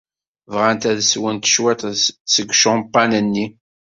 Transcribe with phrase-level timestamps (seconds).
[0.53, 1.81] Bɣant ad swent cwiṭ
[2.33, 3.45] seg ucampan-nni.